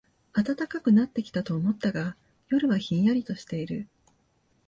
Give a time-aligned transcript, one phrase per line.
[0.33, 2.17] 暖かくなってきたと思ったが、
[2.49, 3.87] 夜はひんやりとしている